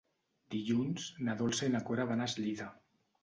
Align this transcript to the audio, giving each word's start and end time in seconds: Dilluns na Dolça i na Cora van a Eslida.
Dilluns 0.55 1.05
na 1.27 1.35
Dolça 1.43 1.69
i 1.69 1.73
na 1.75 1.81
Cora 1.91 2.09
van 2.13 2.23
a 2.25 2.29
Eslida. 2.33 2.71